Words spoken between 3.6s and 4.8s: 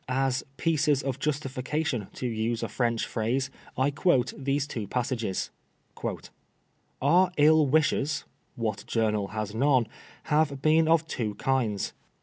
I quote these